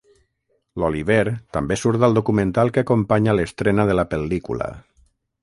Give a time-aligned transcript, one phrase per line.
[0.83, 1.25] L'Oliver
[1.57, 4.73] també surt al documental que acompanya l'estrena de la pel·lícula.